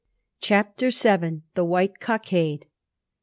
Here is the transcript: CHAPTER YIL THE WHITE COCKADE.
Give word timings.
CHAPTER 0.39 0.87
YIL 0.87 1.43
THE 1.53 1.63
WHITE 1.63 1.99
COCKADE. 1.99 2.65